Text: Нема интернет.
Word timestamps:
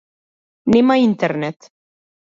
Нема 0.75 0.97
интернет. 1.05 1.59